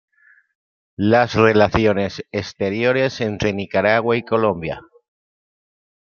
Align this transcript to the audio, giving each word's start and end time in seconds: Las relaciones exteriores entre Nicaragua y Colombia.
Las 0.97 1.35
relaciones 1.35 2.25
exteriores 2.31 3.21
entre 3.21 3.53
Nicaragua 3.53 4.17
y 4.17 4.23
Colombia. 4.25 4.81